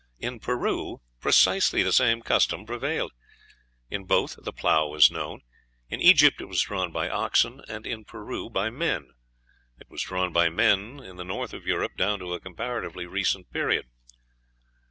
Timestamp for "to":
12.17-12.33